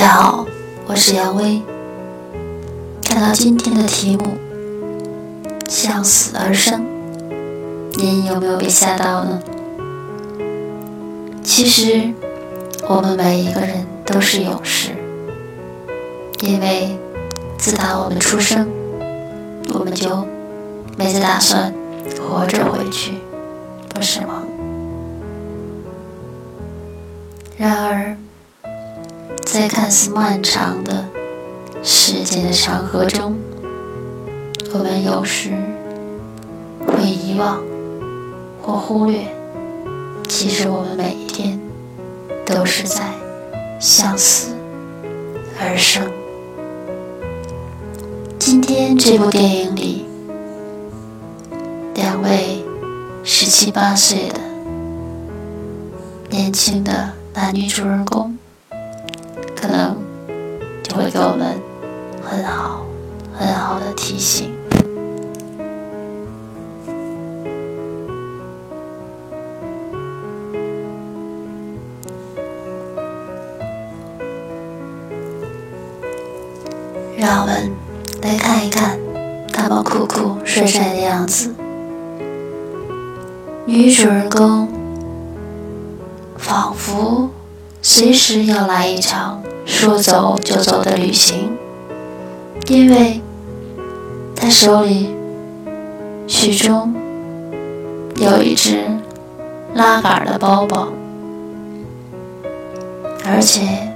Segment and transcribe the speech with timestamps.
[0.00, 0.46] 大家好，
[0.86, 1.60] 我是杨威。
[3.02, 4.28] 看到今天的题目
[5.68, 6.82] “向死而生”，
[7.98, 9.42] 您有没有被吓到呢？
[11.42, 12.14] 其实，
[12.88, 14.92] 我们每一个人都是勇士，
[16.40, 16.98] 因为
[17.58, 18.66] 自打我们出生，
[19.74, 20.26] 我们就
[20.96, 21.74] 没再打算
[22.26, 23.12] 活着回去，
[23.90, 24.44] 不是吗？
[27.58, 28.16] 然而，
[29.44, 31.04] 在看似漫长的
[31.82, 33.36] 时间的长河中，
[34.72, 35.50] 我们有时
[36.86, 37.60] 会遗忘
[38.62, 39.26] 或忽略，
[40.28, 41.60] 其实我们每一天
[42.46, 43.12] 都是在
[43.80, 44.52] 向死
[45.60, 46.08] 而生。
[48.38, 50.06] 今天这部电影里，
[51.94, 52.64] 两位
[53.24, 54.40] 十七八岁的
[56.30, 58.38] 年轻的男女主人公。
[61.12, 61.60] 给我们
[62.22, 62.86] 很好、
[63.36, 64.54] 很好的提醒。
[77.16, 77.72] 让我们
[78.22, 78.96] 来看一看
[79.52, 81.52] 他们酷酷帅帅的样子。
[83.66, 84.68] 女主人公
[86.38, 87.28] 仿佛
[87.82, 89.42] 随时要来一场。
[89.66, 91.56] 说走就走的旅行，
[92.66, 93.20] 因为
[94.34, 95.14] 他手里
[96.26, 96.92] 始终
[98.16, 98.84] 有一只
[99.74, 100.88] 拉杆的包包，
[103.24, 103.94] 而且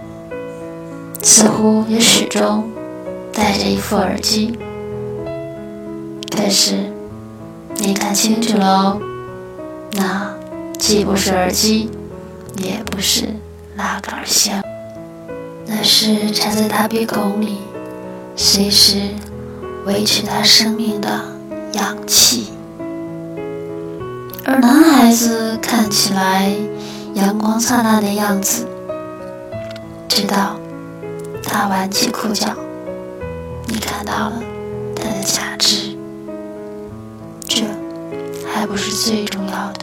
[1.23, 2.71] 似乎也始终
[3.33, 4.57] 戴着一副耳机。
[6.31, 6.77] 可是
[7.77, 9.01] 你看清楚了哦，
[9.95, 10.33] 那
[10.79, 11.91] 既不是耳机，
[12.59, 13.27] 也不是
[13.77, 14.63] 拉杆箱。
[15.67, 17.59] 那是插在他鼻孔里，
[18.37, 19.11] 随时
[19.87, 21.09] 维持他生命的
[21.73, 22.53] 氧气。
[24.45, 26.53] 而男孩子看起来
[27.15, 28.67] 阳光灿烂的样子，
[30.07, 30.57] 直到
[31.43, 32.55] 他挽起裤脚，
[33.67, 34.43] 你看到了
[34.95, 35.97] 他的假肢。
[37.49, 37.63] 这
[38.47, 39.81] 还不是最重要的，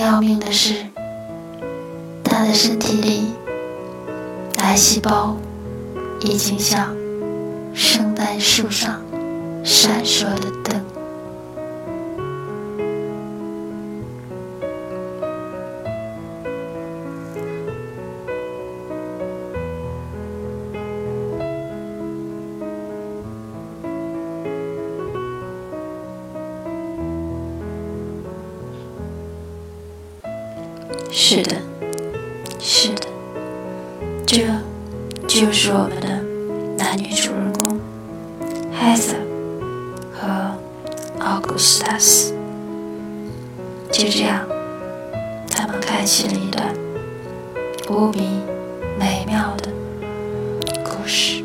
[0.00, 0.74] 要命的是。
[2.24, 3.34] 他的身体里，
[4.56, 5.36] 癌细胞
[6.22, 6.88] 已经像
[7.74, 8.98] 圣诞树上
[9.62, 10.80] 闪烁的灯。
[31.10, 31.56] 是的。
[32.58, 33.06] 是的，
[34.26, 34.46] 这
[35.26, 36.08] 就是我们的
[36.76, 37.80] 男女主人公
[38.72, 39.14] has
[40.12, 40.54] 和
[41.18, 42.32] Augustus。
[43.90, 44.46] 就这样，
[45.50, 46.74] 他们开启了一段
[47.88, 48.20] 无比
[48.98, 49.70] 美妙的
[50.84, 51.42] 故事。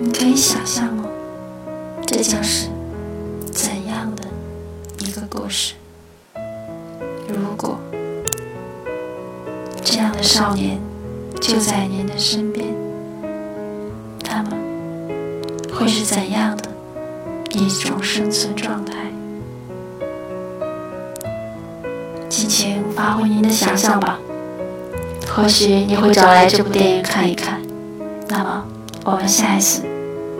[0.00, 1.04] 你可以想象吗？
[2.06, 2.68] 这将是
[3.52, 4.24] 怎样的
[4.98, 5.74] 一个故事？
[7.28, 7.78] 如果……
[9.82, 10.80] 这样的少年
[11.40, 12.66] 就在您的身边，
[14.24, 14.52] 他们
[15.72, 16.64] 会是怎样的
[17.50, 18.94] 一种生存状态？
[22.28, 24.18] 尽情发挥您的想象吧，
[25.28, 27.60] 或许你会找来这部电影看一看。
[28.28, 28.64] 那么，
[29.04, 29.82] 我们下一次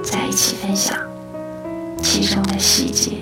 [0.03, 0.97] 再一起分享
[2.03, 3.19] 其中的细节。